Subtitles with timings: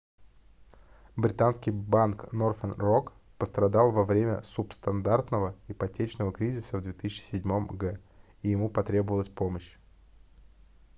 [1.15, 7.99] британский банк northern rock пострадал во время субстандартного ипотечного кризиса в 2007 г
[8.41, 9.77] и ему потребовалась помощь